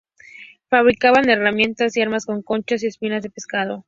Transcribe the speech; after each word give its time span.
Fabricaban 0.71 1.29
herramientas 1.29 1.95
y 1.95 2.01
armas 2.01 2.25
con 2.25 2.41
conchas 2.41 2.81
y 2.81 2.87
espinas 2.87 3.21
de 3.21 3.29
pescado. 3.29 3.79